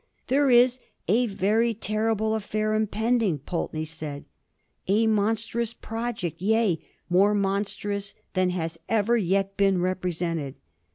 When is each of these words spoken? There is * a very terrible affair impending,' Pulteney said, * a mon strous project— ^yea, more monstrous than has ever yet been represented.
There 0.29 0.49
is 0.49 0.79
* 0.97 1.07
a 1.19 1.27
very 1.27 1.75
terrible 1.75 2.33
affair 2.33 2.73
impending,' 2.73 3.37
Pulteney 3.37 3.85
said, 3.85 4.25
* 4.59 4.65
a 4.87 5.05
mon 5.05 5.35
strous 5.35 5.79
project— 5.79 6.39
^yea, 6.41 6.81
more 7.07 7.35
monstrous 7.35 8.15
than 8.33 8.49
has 8.49 8.79
ever 8.89 9.15
yet 9.15 9.57
been 9.57 9.79
represented. 9.79 10.55